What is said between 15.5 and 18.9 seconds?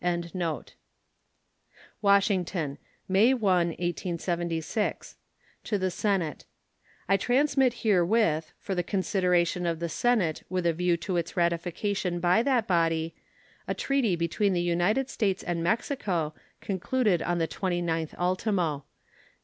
Mexico, concluded on the 29th ultimo.